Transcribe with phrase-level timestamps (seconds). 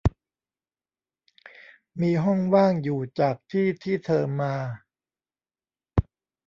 [2.01, 4.55] มีห้องว่างอยู่จากที่ที่เธอมา